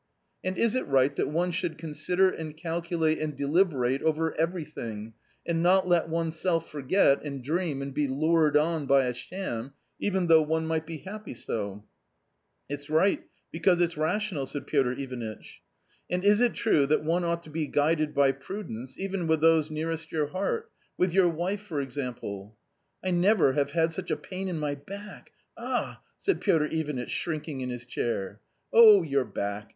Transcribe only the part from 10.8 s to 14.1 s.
be happy so?"" It's right because it's